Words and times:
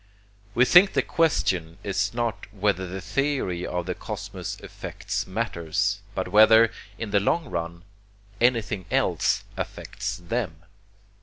We 0.55 0.65
think 0.65 0.93
the 0.93 1.03
question 1.03 1.77
is 1.83 2.11
not 2.11 2.51
whether 2.51 2.87
the 2.87 3.01
theory 3.01 3.67
of 3.67 3.85
the 3.85 3.93
cosmos 3.93 4.59
affects 4.61 5.27
matters, 5.27 5.99
but 6.15 6.29
whether, 6.29 6.71
in 6.97 7.11
the 7.11 7.19
long 7.19 7.51
run, 7.51 7.83
anything 8.39 8.87
else 8.89 9.43
affects 9.55 10.17
them." 10.17 10.63